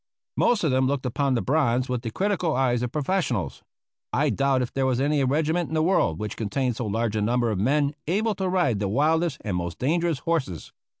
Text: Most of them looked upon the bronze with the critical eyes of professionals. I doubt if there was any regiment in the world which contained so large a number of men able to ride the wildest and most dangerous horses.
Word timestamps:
Most 0.35 0.63
of 0.63 0.71
them 0.71 0.87
looked 0.87 1.05
upon 1.05 1.35
the 1.35 1.43
bronze 1.43 1.87
with 1.87 2.01
the 2.01 2.09
critical 2.09 2.55
eyes 2.55 2.81
of 2.81 2.91
professionals. 2.91 3.61
I 4.11 4.31
doubt 4.31 4.63
if 4.63 4.73
there 4.73 4.87
was 4.87 4.99
any 4.99 5.23
regiment 5.23 5.67
in 5.69 5.75
the 5.75 5.83
world 5.83 6.17
which 6.17 6.35
contained 6.35 6.75
so 6.77 6.87
large 6.87 7.15
a 7.15 7.21
number 7.21 7.51
of 7.51 7.59
men 7.59 7.93
able 8.07 8.33
to 8.33 8.49
ride 8.49 8.79
the 8.79 8.87
wildest 8.89 9.39
and 9.45 9.55
most 9.55 9.77
dangerous 9.77 10.17
horses. 10.17 10.73